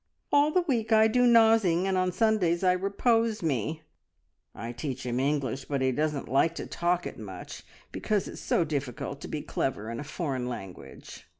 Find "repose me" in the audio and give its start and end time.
2.71-3.83